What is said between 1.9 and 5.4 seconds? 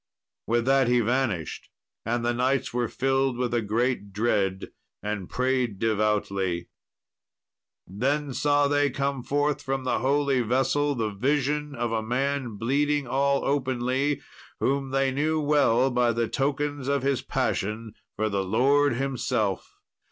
and the knights were filled with a great dread and